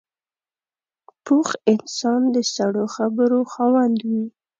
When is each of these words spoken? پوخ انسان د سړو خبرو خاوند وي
پوخ 1.25 1.49
انسان 1.71 2.21
د 2.35 2.37
سړو 2.53 2.85
خبرو 2.95 3.39
خاوند 3.53 3.97
وي 4.09 4.23